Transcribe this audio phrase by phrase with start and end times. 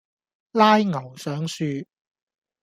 [0.53, 1.85] 拉牛上樹